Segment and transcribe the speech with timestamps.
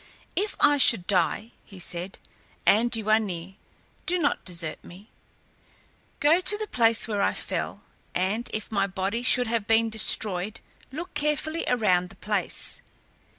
[0.35, 2.17] "If I should die," he said,
[2.65, 3.53] "and you are near,
[4.07, 5.11] do not desert me.
[6.19, 7.83] Go to the place where I fell,
[8.15, 10.59] and if my body should have been destroyed
[10.91, 12.81] look carefully around the place.